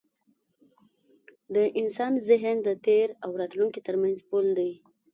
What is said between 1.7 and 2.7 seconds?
انسان ذهن د